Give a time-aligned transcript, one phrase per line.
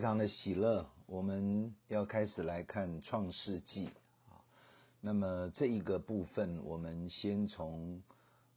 [0.00, 0.88] 非常的喜乐。
[1.04, 3.84] 我们要开始来看创世纪
[4.30, 4.40] 啊。
[5.02, 8.02] 那么这一个部分，我们先从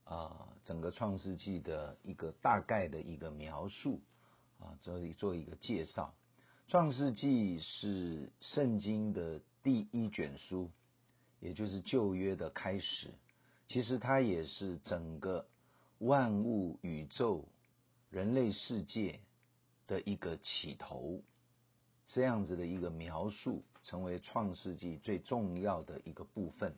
[0.06, 4.00] 啊整个创世纪的一个大概的一个描述
[4.58, 6.14] 啊，做一做一个介绍。
[6.70, 10.72] 创世纪是圣经的第一卷书，
[11.42, 13.14] 也就是旧约的开始。
[13.68, 15.46] 其实它也是整个
[15.98, 17.44] 万物、宇宙、
[18.10, 19.20] 人类世界。
[19.86, 21.22] 的一个起头，
[22.14, 26.76] 这样子的一个描述，成为创世纪最重要的一个部分。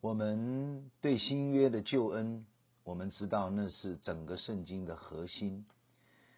[0.00, 2.46] 我们对新约的救恩，
[2.82, 5.66] 我们知道那是整个圣经的核心。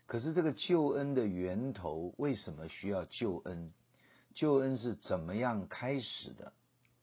[0.07, 3.73] 可是这个救恩的源头，为什么需要救恩？
[4.35, 6.53] 救恩是怎么样开始的？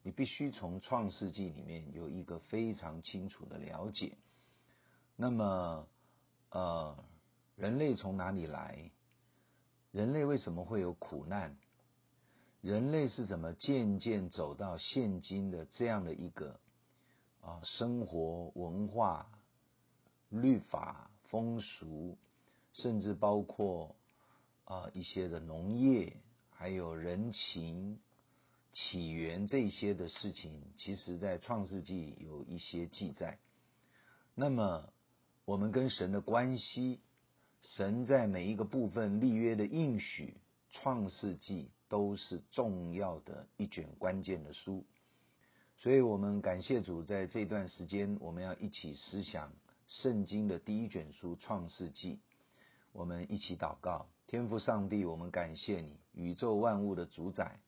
[0.03, 4.17] 你必须从创世纪里面有一个非常清楚的了解。
[5.15, 5.87] 那么，
[6.51, 6.97] 呃。
[7.57, 8.89] 人类从哪里来？
[9.91, 11.57] 人类为什么会有苦难？
[12.61, 16.59] 人类是怎么渐渐走到现今的这样的一个
[17.41, 19.27] 啊生活文化、
[20.29, 22.17] 律法、风俗，
[22.73, 23.95] 甚至包括
[24.63, 26.15] 啊一些的农业，
[26.51, 27.99] 还有人情
[28.71, 33.39] 起源这些的事情，其实在创世纪有一些记载。
[34.35, 34.87] 那么
[35.43, 37.01] 我们跟神的关系。
[37.61, 40.35] 神在每一个部分立约的应许，
[40.71, 44.83] 创世纪都是重要的一卷关键的书，
[45.77, 49.51] 所以我们感谢主，在这段时间，我们要一起思想
[49.87, 52.19] 圣经的第一卷书创世纪。
[52.93, 57.59] 我们一起祷告，天父上帝，我们感谢你，宇宙万物的主宰，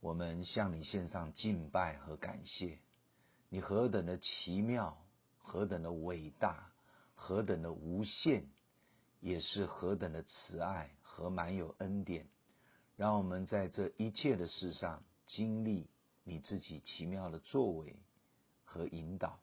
[0.00, 2.78] 我们向你献上敬拜和感谢。
[3.50, 4.98] 你何等的奇妙，
[5.38, 6.72] 何等的伟大，
[7.14, 8.46] 何等的无限。
[9.20, 12.26] 也是何等的慈爱和满有恩典，
[12.96, 15.86] 让我们在这一切的事上经历
[16.24, 17.96] 你自己奇妙的作为
[18.64, 19.38] 和引导，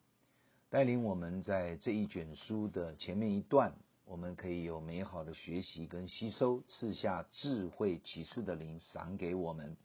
[0.70, 3.74] 带领我们在这一卷书的前面一段，
[4.06, 9.76] 我们可以有美好的学习跟吸收，赐下智慧启示的灵赏给我们，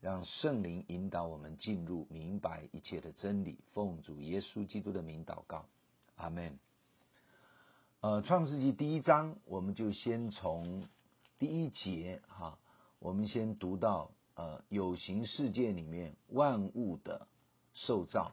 [0.00, 3.58] 让圣灵引导我们进入明白一切的真理。
[3.72, 5.66] 奉主耶稣基督的名祷告，
[6.16, 6.58] 阿门。
[8.02, 10.88] 呃，创世纪第一章，我们就先从
[11.38, 12.58] 第一节哈，
[12.98, 17.28] 我们先读到呃有形世界里面万物的
[17.74, 18.32] 受造，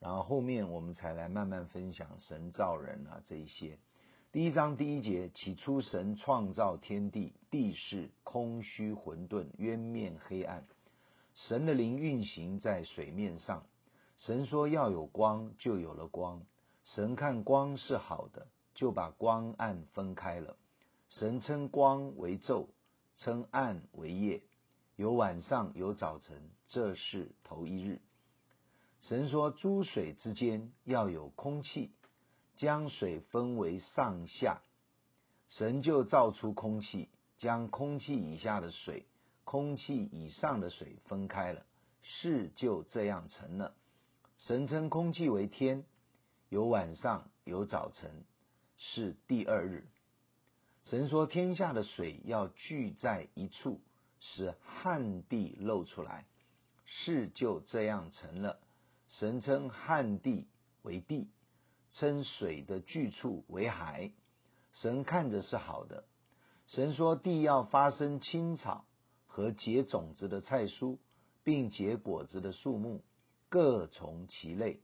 [0.00, 3.78] 然后后面我们才来慢慢分享神造人啊这一些。
[4.32, 10.66] 第一章第一节，起初神创造天地，地是空虚混沌，渊面黑暗，
[11.36, 13.62] 神的灵运行在水面上。
[14.16, 16.42] 神说要有光，就有了光。
[16.82, 18.48] 神看光是好的。
[18.76, 20.56] 就把光暗分开了。
[21.08, 22.68] 神称光为昼，
[23.16, 24.42] 称暗为夜。
[24.94, 28.00] 有晚上，有早晨，这是头一日。
[29.00, 31.90] 神说：诸水之间要有空气，
[32.54, 34.62] 将水分为上下。
[35.48, 37.08] 神就造出空气，
[37.38, 39.06] 将空气以下的水、
[39.44, 41.64] 空气以上的水分开了。
[42.02, 43.74] 事就这样成了。
[44.38, 45.84] 神称空气为天，
[46.48, 48.24] 有晚上，有早晨。
[48.78, 49.86] 是第二日，
[50.84, 53.80] 神说：“天下的水要聚在一处，
[54.20, 56.26] 使旱地露出来。”
[56.84, 58.60] 事就这样成了。
[59.08, 60.46] 神称旱地
[60.82, 61.28] 为地，
[61.90, 64.12] 称水的聚处为海。
[64.74, 66.04] 神看着是好的。
[66.66, 68.84] 神说：“地要发生青草
[69.26, 70.98] 和结种子的菜蔬，
[71.44, 73.02] 并结果子的树木，
[73.48, 74.80] 各从其类，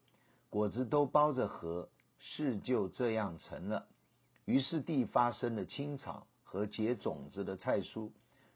[0.50, 1.88] 果子都包着核。”
[2.25, 3.88] 事就这样成了。
[4.44, 8.10] 于是地发生了青草和结种子的菜蔬，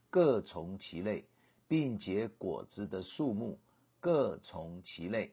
[0.09, 1.25] 各从其类，
[1.69, 3.59] 并结果子的树木，
[4.01, 5.33] 各从其类，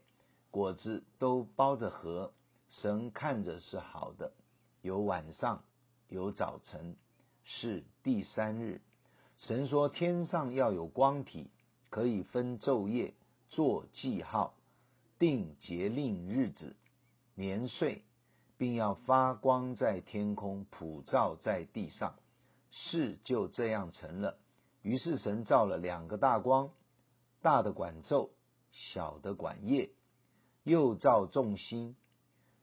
[0.51, 2.33] 果子都包着核。
[2.69, 4.33] 神看着是好的。
[4.81, 5.63] 有晚上，
[6.09, 6.95] 有早晨，
[7.43, 8.81] 是第三日。
[9.37, 11.51] 神说：天上要有光体，
[11.89, 13.13] 可以分昼夜，
[13.49, 14.55] 做记号，
[15.19, 16.75] 定节令日子，
[17.35, 18.03] 年岁。
[18.63, 22.15] 并要发光在天空，普照在地上，
[22.71, 24.37] 事就这样成了。
[24.81, 26.69] 于是神造了两个大光，
[27.41, 28.29] 大的管昼，
[28.71, 29.89] 小的管夜，
[30.63, 31.97] 又造众星，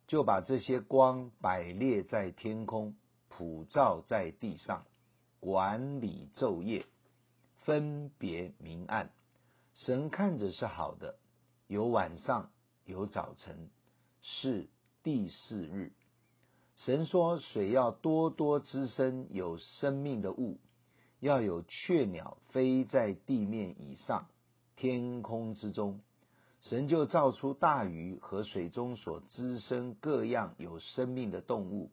[0.06, 2.96] 就把这些光摆列在天空，
[3.28, 4.86] 普照在地上，
[5.38, 6.86] 管理昼夜，
[7.58, 9.10] 分别明暗。
[9.74, 11.18] 神看着是好的，
[11.66, 12.50] 有晚上，
[12.86, 13.68] 有早晨，
[14.22, 14.70] 是。
[15.02, 15.92] 第四日，
[16.76, 20.58] 神说，水要多多滋生有生命的物，
[21.20, 24.26] 要有雀鸟飞在地面以上，
[24.76, 26.00] 天空之中。
[26.60, 31.90] 神就造出大鱼和水中所滋生各样有生命的动物，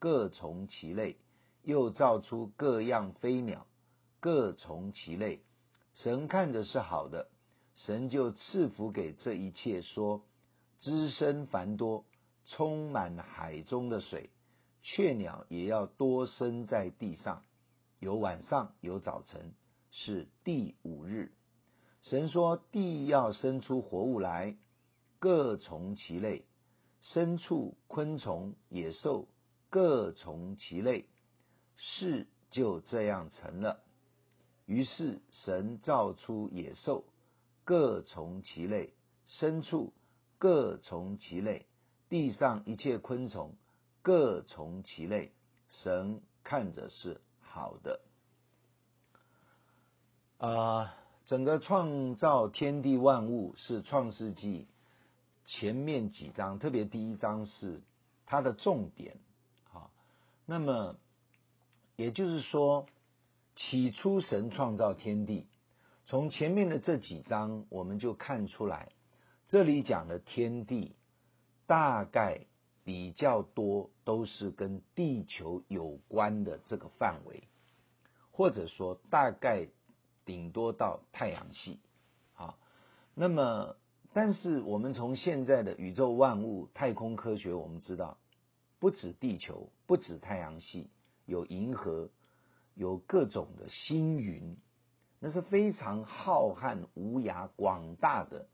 [0.00, 1.14] 各从其类；
[1.62, 3.64] 又造出各样飞鸟，
[4.18, 5.40] 各从其类。
[5.94, 7.28] 神看着是好的，
[7.76, 10.24] 神就赐福给这一切，说：
[10.80, 12.04] 滋生繁多，
[12.50, 14.30] 充满海中的水。
[14.82, 17.44] 雀鸟也要多生在地上，
[17.98, 19.52] 有晚上，有早晨，
[19.90, 21.32] 是第五日。
[22.02, 24.56] 神说：“地要生出活物来，
[25.18, 26.46] 各从其类，
[27.02, 29.28] 牲畜、昆虫、野兽，
[29.68, 31.04] 各从其类。
[31.76, 33.82] 事就这样成了。
[34.64, 37.04] 于是神造出野兽，
[37.64, 38.94] 各从其类；
[39.28, 39.92] 牲畜，
[40.38, 41.66] 各从其类；
[42.10, 43.54] 地上一切昆虫，
[44.02, 45.32] 各从其类。
[45.70, 48.02] 神看着是好的。”
[50.36, 50.94] 啊。
[51.26, 54.66] 整个创造天地万物是创世纪
[55.46, 57.82] 前面几章，特别第一章是
[58.26, 59.16] 它的重点。
[59.70, 59.92] 好，
[60.46, 60.96] 那么
[61.94, 62.86] 也就是说，
[63.54, 65.46] 起初神创造天地，
[66.06, 68.88] 从前面的这几章我们就看出来，
[69.46, 70.96] 这里讲的天地
[71.70, 72.46] 大概
[72.82, 77.44] 比较多都是跟地球有关的这个范围，
[78.32, 79.68] 或者说大概。
[80.26, 81.80] 顶多到太阳系，
[82.34, 82.58] 好，
[83.14, 83.74] 那么，
[84.12, 88.16] 但是我们从现在的宇宙万物、太空科学，我们知道，
[88.78, 90.88] 不止地球，不止太阳系，
[91.24, 92.10] 有银河，
[92.74, 94.56] 有各种的星云，
[95.18, 98.46] 那是非常浩瀚无涯、广大的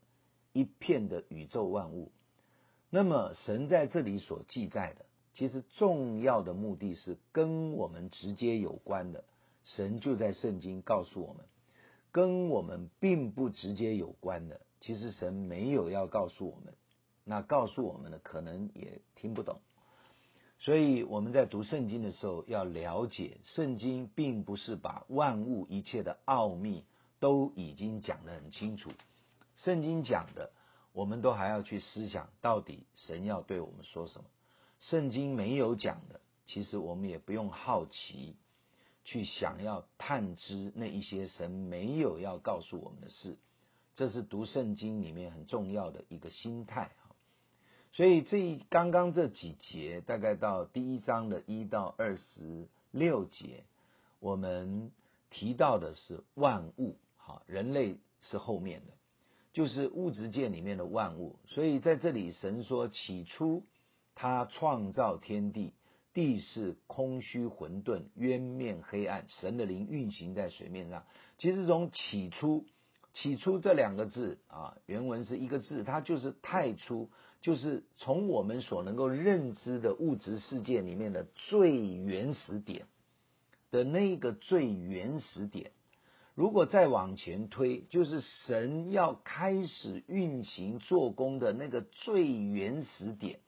[0.53, 2.11] 一片的宇宙万物。
[2.97, 5.05] 那么，神在这里所记载的，
[5.35, 9.23] 其实重要的目的是跟我们直接有关的。
[9.65, 11.45] 神就在圣经告诉我们。
[12.11, 16.73] 跟我们并不直接有关的，其实神没有要告诉我们，
[17.23, 19.59] 那告诉我们的可能也听不懂，
[20.57, 26.83] 所以我们在读圣经的时候要了解，圣经并不是把万物一切的奥秘
[27.19, 28.89] 都已经讲得很清楚，
[29.55, 30.49] 圣经讲的，
[30.97, 34.25] 我们都还要去思想到底神要对我们说什么，
[34.79, 38.35] 圣经没有讲的，其实我们也不用好奇。
[39.05, 43.37] 去想要探知那一些神没有要告诉我们的事，
[43.95, 46.91] 这是读圣经里面很重要的一个心态。
[47.93, 53.63] 所以这一刚刚这几节，大概到第一章的一到二十六节，
[54.19, 54.91] 我们
[55.29, 58.93] 提到的是万物，好，人类是后面的，
[59.57, 61.35] 就是物质界里面的万物。
[61.47, 63.63] 所以在这里，神说起初
[64.13, 65.73] 他创造天地。
[66.13, 71.05] 地是空虚混沌，渊面黑暗，神的灵运行在水面上。
[71.39, 72.65] 其实从起初，
[73.13, 77.09] 起初这两个字啊，原文是一个字，它就是太初，
[77.41, 82.85] 就是从我们所能够认知的物质世界里面的最原始点
[83.71, 85.71] 的那个最原始点。
[86.37, 93.39] 如果再往前推，就是神要开始运行做工的那个最原始点，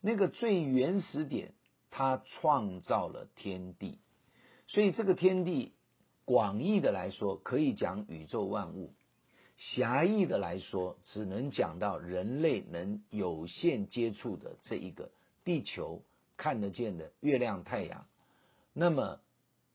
[0.00, 1.52] 那个最原始点。
[1.94, 3.98] 他创造了天地，
[4.66, 5.74] 所以这个天地
[6.24, 8.94] 广义的来说，可以讲宇宙万物；
[9.58, 15.10] 狭义的来说，只能讲到人类能有限接触的这一个
[15.44, 16.02] 地球
[16.38, 18.06] 看得见的月亮、太阳。
[18.72, 19.20] 那么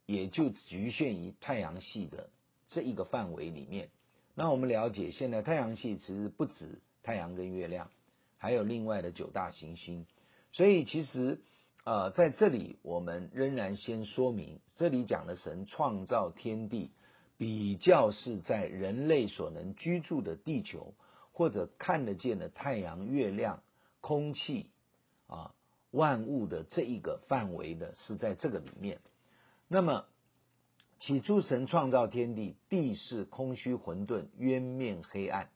[0.08, 2.32] 也就局限于太阳系的
[2.70, 3.90] 这一个范围里面。
[4.36, 7.90] 那我们了解，现在太阳系其实不止太阳跟月亮，
[8.38, 10.06] 还有另外的九大行星。
[10.52, 11.40] 所以其实。
[11.90, 16.92] 呃，在这里我们仍然先说明，这里讲的神创造天地，
[17.38, 20.94] 比较是在人类所能居住的地球
[21.32, 23.64] 或者看得见的太阳、月亮、
[24.02, 24.70] 空气
[25.28, 25.56] 啊，
[25.92, 29.00] 万物的这一个范围的，是在这个里面。
[29.70, 30.08] 那么
[31.00, 35.50] 起初神创造天地，地是空虚混沌，渊面黑暗。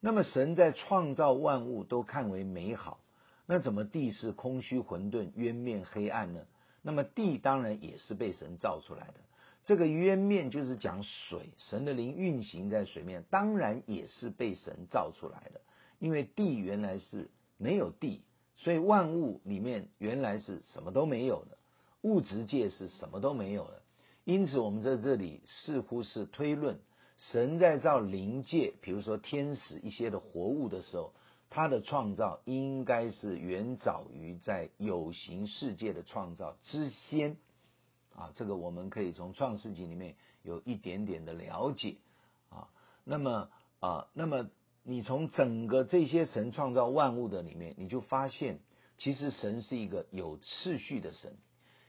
[0.00, 3.00] 那么神在创造万物都看为美好。
[3.46, 6.46] 那怎么地是空虚混沌、渊面黑暗呢？
[6.82, 9.14] 那么地当然也是被神造出来的。
[9.62, 15.60] 这个渊面就是讲水，神的灵运行在水面，当然也是被神造出来的。
[15.98, 18.22] 因为地原来是没有地，
[18.56, 21.58] 所以万物里面原来是什么都没有的，
[22.02, 23.82] 物质界是什么都没有的。
[24.24, 26.80] 因此，我们在这里似乎是推论，
[27.18, 31.12] 神在造灵界，比如说天使一些的活物的时候。
[31.50, 37.36] 他的创造应该是远早于在有形世界的创造之先
[38.12, 41.98] 啊，这个我们可以从创世纪里面有一点点的了解
[42.48, 42.66] 啊。
[43.04, 44.50] 那么啊，那么
[44.82, 48.58] 你从整个这些神创造万物的里面，你就发现，
[48.98, 51.36] 其实神是一个有次序的神。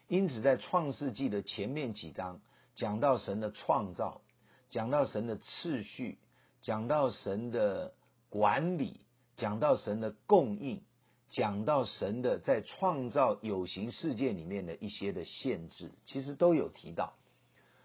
[0.08, 2.42] 因此，在创世纪的前面几章
[2.76, 4.22] 讲到神的创造，
[4.70, 6.18] 讲到神的次序，
[6.62, 7.94] 讲到神的
[8.30, 9.02] 管理。
[9.38, 10.82] 讲到神的供应，
[11.30, 17.16] 讲到神的在创造有形世界里面的一些的限制，其实都有提到。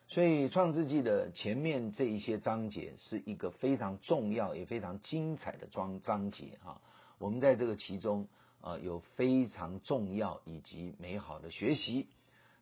[0.07, 6.81] 所以创世纪的前面这一些章节是一个非常重要也非常精彩的章章节哈。
[7.19, 8.29] 我们在这个其中
[8.61, 12.09] 啊有非常重要以及美好的学习。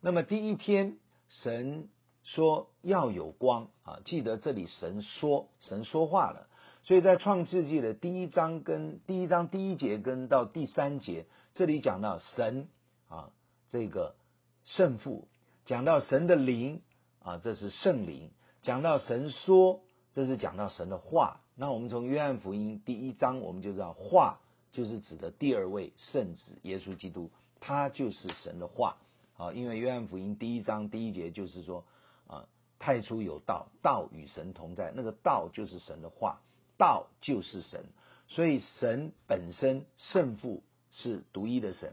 [0.01, 1.89] 那么第一天神
[2.23, 6.49] 说要有光啊，记得这里神说神说话了。
[6.85, 12.69] 所以在创世纪的第一章跟第一章第一节跟到第三节，这里讲到神
[13.09, 13.31] 啊，
[13.69, 14.15] 这个
[14.65, 15.29] 圣父，
[15.67, 16.81] 讲到神的灵
[17.21, 18.31] 啊，这是圣灵，
[18.63, 21.41] 讲到神说，这是讲到神的话。
[21.57, 24.41] 那我们从约翰福音第一章，我们就知道话
[24.73, 28.97] 就是指的第二位圣子耶稣基督，他就是神的话
[29.37, 29.53] 啊。
[29.53, 31.85] 因为约翰福音第一章第一节就是说
[32.27, 32.49] 啊，
[32.79, 36.41] 太初有道，道与神同在，那个道就是神的话。
[36.77, 37.87] 道就是神，
[38.29, 41.93] 所以神本身圣父是独一的神。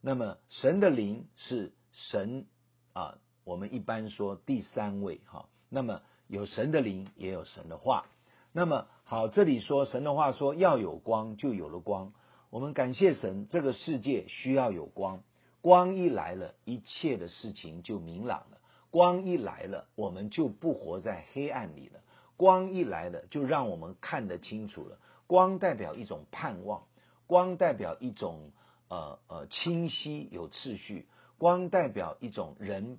[0.00, 2.46] 那么神的灵是神
[2.92, 5.48] 啊，我们一般说第三位哈。
[5.68, 8.06] 那么有神的灵，也有神的话。
[8.52, 12.12] 那么好，这里说神的话说要有光，就有了光。
[12.50, 15.22] 我们感谢神，这个世界需要有光。
[15.60, 18.58] 光一来了，一切的事情就明朗了。
[18.90, 22.00] 光一来了，我们就不活在黑暗里了。
[22.36, 24.98] 光一来了，就让我们看得清楚了。
[25.28, 26.86] 光代表一种盼望，
[27.28, 28.50] 光代表一种
[28.88, 31.06] 呃呃清晰有秩序，
[31.38, 32.98] 光代表一种人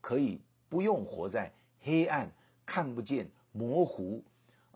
[0.00, 0.40] 可以
[0.70, 1.52] 不用活在
[1.82, 2.32] 黑暗、
[2.64, 4.24] 看不见、模糊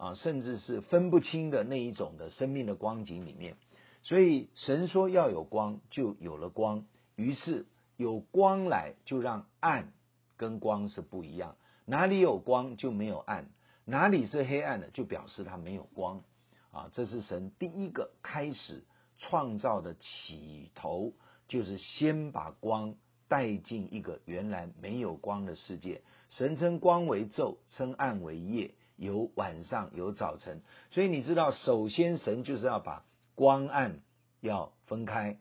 [0.02, 3.56] 啊，甚至是分不清的那一种的生命的光景里面。
[4.02, 6.86] 所以神说要有光，就有了光。
[7.14, 7.66] 于是
[7.96, 9.92] 有光来，就让暗
[10.36, 11.54] 跟光是不一样。
[11.84, 13.48] 哪里有光，就没有暗。
[13.84, 16.24] 哪里是黑暗的，就表示它没有光
[16.72, 16.90] 啊！
[16.92, 18.82] 这是神第一个开始
[19.18, 21.12] 创造的起头，
[21.46, 22.96] 就是先把光
[23.28, 26.02] 带进一个原来没有光的世界。
[26.28, 30.62] 神称光为昼，称暗为夜，有晚上，有早晨。
[30.92, 33.04] 所以你知道，首先神就是要把
[33.34, 34.00] 光暗
[34.40, 35.38] 要分开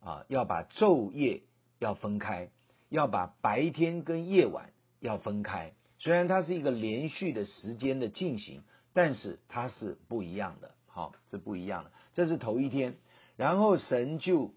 [0.00, 1.44] 啊，要把昼夜
[1.78, 2.50] 要分开，
[2.88, 5.74] 要把白天跟夜晚要分开。
[6.00, 10.72] 虽然它是一个连续的时间的进行，但是它是不一样的。
[10.88, 11.92] 好，这不一样的。
[12.14, 12.96] 这是头一天，
[13.36, 14.52] 然后神就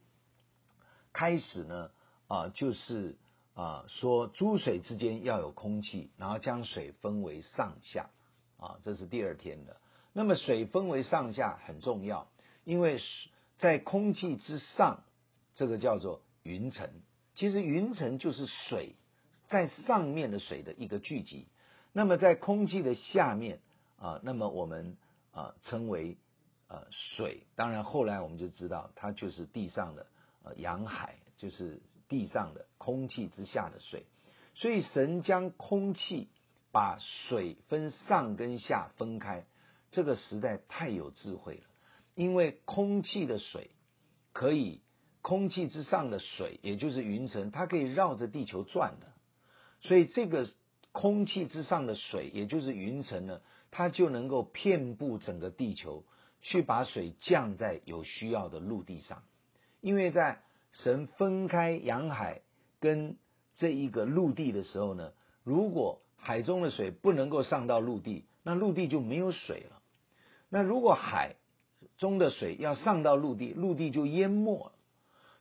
[1.13, 1.91] 开始呢，
[2.27, 3.17] 啊，就是
[3.53, 8.09] 啊，说诸水之间要有空气，然后将水分为上下。
[8.57, 9.77] 啊，这是第二天的。
[10.13, 12.27] 那么水分为上下很重要，
[12.63, 12.99] 因为
[13.59, 15.03] 在空气之上，
[15.55, 16.89] 这个叫做云层。
[17.35, 18.95] 其实云层就是水。
[19.49, 21.47] 在上面的水的一个聚集，
[21.93, 23.61] 那么在空气的下面
[23.97, 24.97] 啊，那么我们
[25.31, 26.17] 啊称为
[26.67, 27.43] 呃水。
[27.55, 30.05] 当然后来我们就知道，它就是地上的
[30.43, 34.05] 呃洋海，就是地上的空气之下的水。
[34.53, 36.27] 所以神将空气
[36.77, 39.45] 把水分上跟下分开，
[39.89, 41.63] 这个实在太有智慧了。
[42.13, 43.71] 因为空气的水
[44.31, 44.83] 可以，
[45.23, 49.07] 空气之上的水也就是云层，它可以绕着地球转的。
[49.81, 50.47] 所以这个
[50.91, 53.41] 空气之上的水，也就是云层呢，
[53.71, 56.03] 它就能够遍布整个地球，
[56.43, 59.23] 去把水降在有需要的陆地上。
[59.81, 60.43] 因为在
[60.73, 62.41] 神分开洋海
[62.79, 63.17] 跟
[63.55, 69.81] 这一个陆地的时候呢，如果海中的水不能够上到陆地，那陆地就没有水了。
[70.49, 71.37] 那如果海
[71.97, 74.73] 中的水要上到陆地，陆地就淹没了。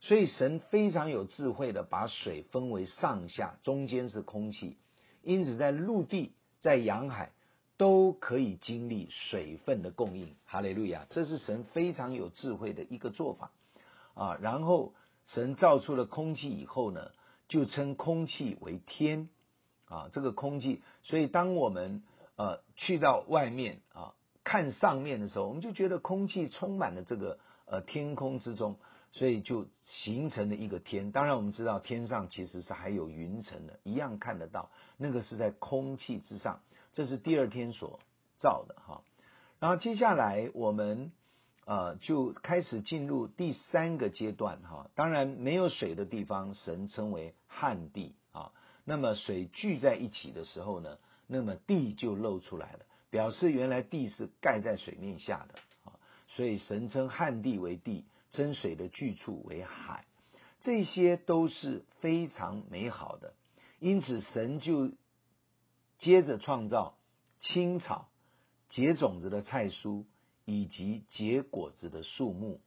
[0.00, 4.76] 所以神非常有智慧的把水分为上下，中间是空气，
[5.23, 7.33] 因此在陆地、在洋海
[7.76, 10.37] 都可以经历水分的供应。
[10.45, 13.50] 哈利路亚，这是神非常有智慧的一个做法
[14.14, 14.38] 啊。
[14.40, 17.11] 然后神造出了空气以后呢，
[17.49, 19.28] 就称空气为天
[19.88, 20.09] 啊。
[20.12, 22.02] 这个空气，所以当我们
[22.37, 24.14] 呃去到外面啊
[24.45, 28.76] 看上面的时候，我们就觉得空气充满了这个呃天空之中。
[29.12, 36.61] 所以就形成了一个天，当然我们知道天上其实是还有云层的，一样看得到，那个是在空气之上，
[36.93, 37.99] 这是第二天所
[38.40, 39.02] 造的哈。
[39.59, 41.12] 然后接下来我们
[41.64, 44.90] 呃，就开始进入第三个阶段哈。
[44.95, 48.52] 当然，没有水的地方，神称为旱地啊。
[48.88, 52.78] 那么水聚在一起的时候呢，那么地就露出来了，
[53.11, 55.59] 表示原来地是盖在水面下的
[55.90, 55.99] 啊。
[56.28, 60.05] 所以神称旱地为地，称水的聚处为海。
[60.61, 63.35] 这些都是非常美好的，
[63.81, 64.93] 因此神就
[65.99, 66.97] 接着创造
[67.40, 68.09] 青草、
[68.69, 70.05] 结种子的菜蔬
[70.45, 72.61] 以及结果子的树木，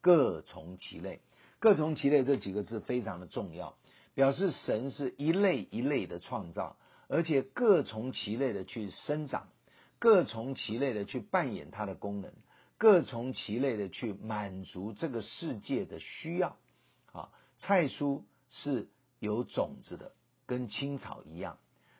[0.00, 1.20] 各从其类。
[1.58, 3.76] 各从其类这几个字非常的重要，
[4.16, 9.48] 表示神是一类一类的创造，而且各从其类的去生长，
[9.98, 12.32] 各从其类的去扮演它的功能，
[12.78, 16.56] 各从其类的去满足这个世界的需要。
[17.12, 20.12] 啊，菜蔬是有种子的，
[20.46, 21.58] 跟青草一样。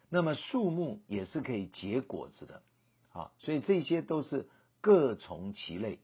[0.09, 2.63] 那么树木也是可以结果子的。
[3.13, 4.49] 啊，所以这些都是
[4.81, 5.99] 各从其类，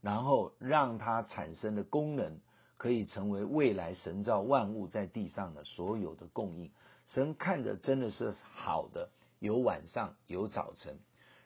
[0.00, 2.40] 然后让它产生的功能，
[2.78, 6.70] 可以成为未来神造万物在地上的所有的供应。
[7.08, 10.98] 神看着真的是好的，有晚上有早晨。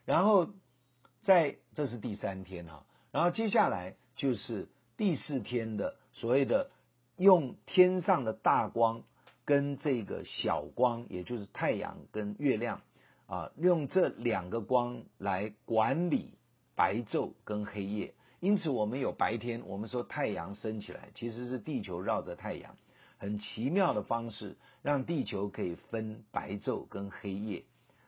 [0.05, 0.49] 然后
[1.23, 6.71] 在这是第三天哈，然后接下来就是第四天的所谓的
[7.17, 9.03] 用天上的大光
[9.45, 12.83] 跟这个小光，也就是太阳跟月亮。
[13.27, 16.35] 啊，用这两个光来管理
[16.75, 22.75] 白昼跟黑夜，因此我们有白天，我们说太阳升起来，其实是地球绕着太阳，
[23.17, 27.63] 很奇妙的方式让地球可以分白昼跟黑夜。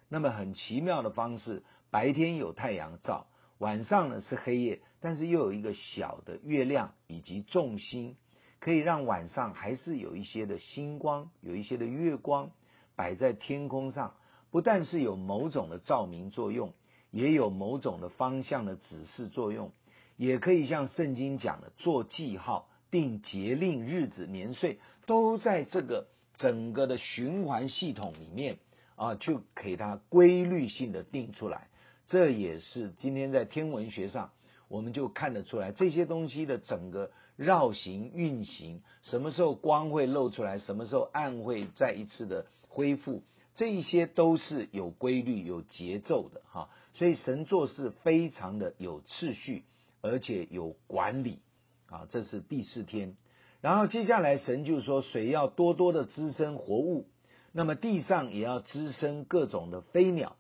[0.09, 8.17] 那么很奇妙的方式，白天有太阳照，晚上呢是黑夜，但是又有一个小的月亮以及众星，
[8.59, 12.51] 可以让晚上还是有一些的星光，有一些的月光
[12.97, 14.15] 摆在天空上。
[14.51, 16.73] 不但是有某种的照明作用，
[17.13, 19.71] 也有某种的方向的指示作用，
[20.17, 26.07] 也可以像圣经讲的做记号、定节令、日子、年岁，都在这个
[26.39, 28.59] 整个的循环系统里面
[28.97, 31.69] 啊，就给它规律性的定出来。
[32.07, 34.31] 这也是今天在天文学上，
[34.69, 43.23] 我们就看得出来这些东西的整个绕行运行，什么时候光会露出来，什么时候暗会再一次的恢复。
[43.55, 49.63] 这一些都是有规律、有节奏的哈，所以神做事非常的有次序，
[50.05, 51.41] 而且有管理
[51.87, 52.07] 啊。
[52.11, 53.17] 这是第四天，
[53.61, 57.09] 然后接下来神就说，水要多多的滋生活物，
[57.53, 60.37] 那么地上也要滋生各种的飞鸟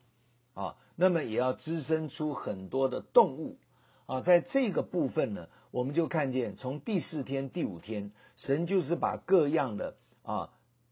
[0.52, 3.58] 啊，那么也要滋生出很多的动物
[4.06, 4.20] 啊。
[4.20, 10.50] 在这个部分呢，我们就看见从第四天、第五天，神就是把各样的啊。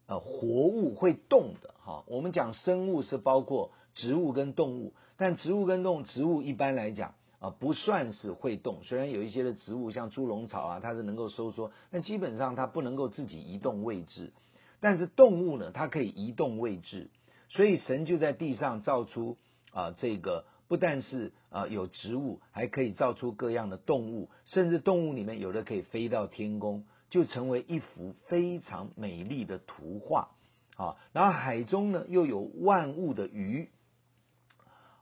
[0.09, 14.33] 呃，活物会动的哈，我们讲生物是包括植物跟动物，但植物跟动物，植物一般来讲啊不算是会动，虽然有一些的植物像猪笼草啊，它是能够收缩，但基本上它不能够自己移动位置。
[14.81, 17.11] 但是动物呢，它可以移动位置，
[17.51, 19.37] 所以神就在地上造出
[19.73, 26.85] 啊这个不但是啊有植物，还可以造出各样的动物，甚至动物里面有的可以飞到天空。
[27.11, 30.31] 就成为一幅非常美丽的图画
[30.79, 30.97] 啊！
[31.13, 33.69] 然后海中呢，又有万物的鱼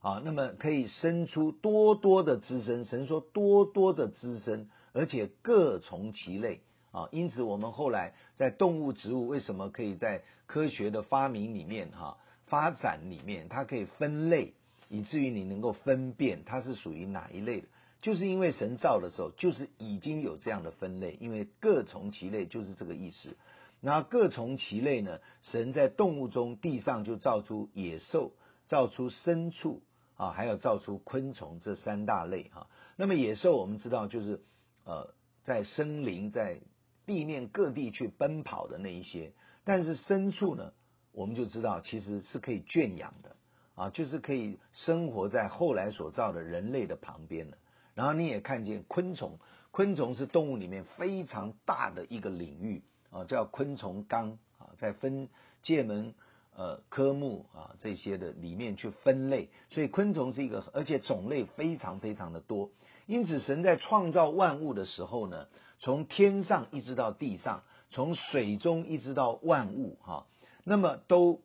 [0.00, 2.84] 啊，那么可以生出多多的滋生。
[2.86, 6.60] 神说多多的滋生，而且各从其类
[6.90, 7.08] 啊。
[7.12, 14.54] 因此，我们后来在动物、植物为什么可以在科学的发明里面哈发展里面，它可以分类，
[14.88, 17.68] 以至于你能够分辨它是属于哪一类的。
[18.00, 23.36] 就是因为神造的时候，就是已经有这样的分类，因为各从其类就是这个意思。
[23.82, 28.32] 那各从其类呢，神在动物中，地上就造出野兽，
[28.66, 29.82] 造出牲畜
[30.20, 32.66] 啊，还有造出昆虫这三大类哈。
[32.96, 34.42] 那么野兽我们知道就是
[34.85, 36.61] 呃在森林在
[37.06, 39.33] 地面各地去奔跑的那一些，
[39.64, 40.74] 但是牲畜呢，
[41.12, 43.35] 我们就知道其实是可以圈养的
[43.74, 47.56] 啊，就是可以生活在后来所造的人类的旁边的。
[47.94, 49.38] 然后你也看见昆虫，
[49.70, 55.30] 昆虫是动物里面非常大的一个领域啊，叫昆虫纲啊，在分
[55.62, 56.14] 界门
[56.54, 62.70] 呃科目啊这些的里面去分类，所以昆虫是一个，而且种类非常非常的多。
[63.06, 70.26] 因此，神在创造万物的时候呢，从天上一直到地上，从水中一直到万物哈，
[70.64, 71.40] 那么都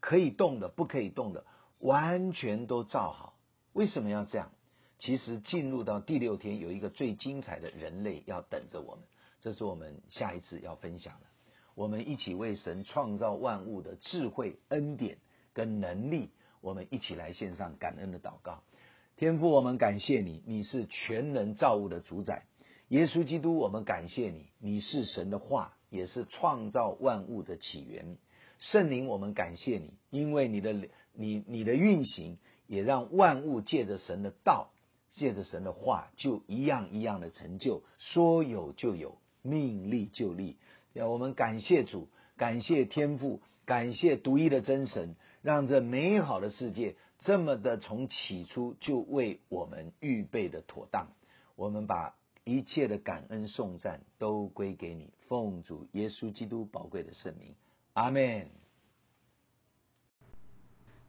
[0.00, 1.44] 可以动的，不可以动的，
[1.78, 3.34] 完全都造好。
[3.72, 4.50] 为什么要这样？
[4.98, 9.04] 其实进入到第六天，有一个最精彩的人类要等着我们，
[9.40, 11.26] 这是我们下一次要分享的。
[11.78, 15.18] 我们一起为神创造万物的智慧、恩典
[15.52, 18.64] 跟能力，我们一起来献上感恩的祷告。
[19.16, 22.46] 天父，我们感谢你，你是全能造物的主宰。
[22.88, 28.16] 耶稣基督，我们感谢你，你是神的话，也是创造万物的起源。
[28.58, 30.72] 圣灵，我们感谢你，因为你的
[31.12, 34.72] 你你的运行，也让万物借着神的道，
[35.12, 40.56] 借着神的话，就一样一样的成就，说有就有，命立就立。
[40.98, 51.06] 要我们感谢主，感谢天父，感谢独一的真神，让这美好的世界这么的从起初就为我们预备的妥当。
[51.56, 52.14] 我们把。
[52.44, 57.54] 一切的感恩颂赞都归给你，奉主耶稣基督宝贵的圣名，
[57.92, 58.46] 阿门。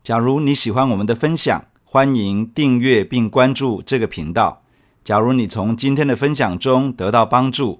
[0.03, 4.63] 假如你喜欢我们的分享，欢迎订阅并关注这个频道。
[5.05, 7.79] 假如你从今天的分享中得到帮助，